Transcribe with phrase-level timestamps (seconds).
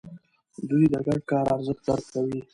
[0.69, 2.41] دوی د ګډ کار ارزښت درک کوي.